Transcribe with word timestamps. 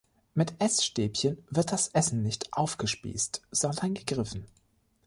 Mit 0.33 0.55
Essstäbchen 0.59 1.37
wird 1.51 1.71
das 1.71 1.89
Essen 1.89 2.23
nicht 2.23 2.53
aufgespießt, 2.53 3.43
sondern 3.51 3.93
gegriffen. 3.93 4.47